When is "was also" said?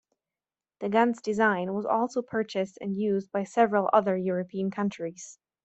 1.75-2.23